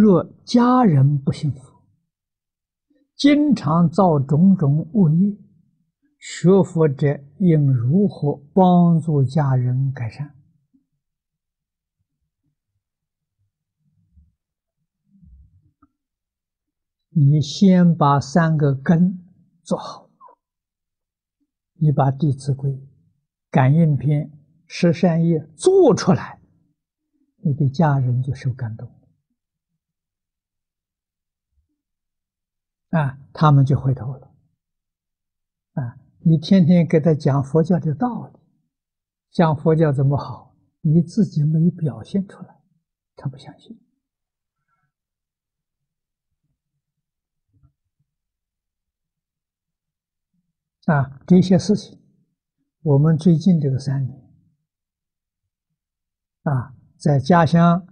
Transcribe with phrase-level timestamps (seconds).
[0.00, 1.72] 若家人不幸福，
[3.16, 5.36] 经常造种种恶业，
[6.20, 10.34] 学佛者应如何帮助家人改善？
[17.10, 19.18] 你先把三个根
[19.64, 20.08] 做好，
[21.74, 22.70] 你把《弟子规》、
[23.50, 24.30] 《感应篇》、
[24.68, 26.40] 十善业做出来，
[27.42, 28.88] 你的家人就受感动，
[32.90, 34.34] 啊，他们就回头了，
[35.74, 38.38] 啊，你天天给他讲佛教的道理，
[39.30, 42.60] 讲佛教怎么好，你自己没有表现出来，
[43.14, 43.78] 他不相信。
[50.86, 52.00] 啊，这些事情，
[52.80, 54.18] 我们最近这个三年，
[56.44, 57.86] 啊，在家乡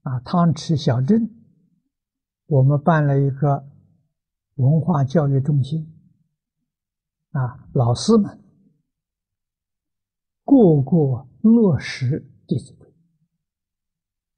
[0.00, 1.28] 啊汤池小镇，
[2.46, 3.68] 我们办了一个
[4.58, 5.92] 文化教育中心，
[7.30, 8.42] 啊，老师们
[10.44, 12.88] 个个落实《弟子规》，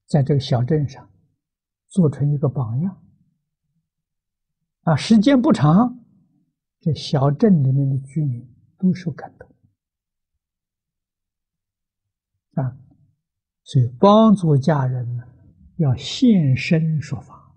[0.06, 1.10] 在这个小镇上
[1.88, 3.02] 做成一个榜样，
[4.82, 5.98] 啊，时间不长。
[6.80, 8.46] 这小镇里面的居民
[8.78, 9.48] 都受感动。
[12.54, 12.76] 啊，
[13.64, 15.24] 所以帮助家人呢，
[15.76, 17.54] 要现身说法，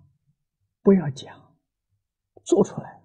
[0.82, 1.43] 不要讲，
[2.44, 3.02] 做出来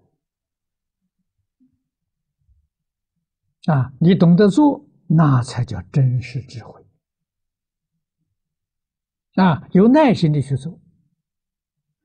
[3.65, 3.93] 啊！
[3.99, 6.85] 你懂得做，那才叫真实智慧
[9.35, 9.67] 啊！
[9.71, 10.79] 有耐心的去做，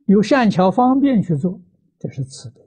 [0.06, 1.60] 有善巧方便去做，
[1.98, 2.60] 这是慈悲。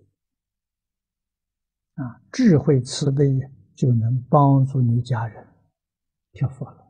[1.95, 3.39] 啊，智慧慈悲
[3.75, 5.47] 就能帮助你家人
[6.33, 6.86] 就佛了。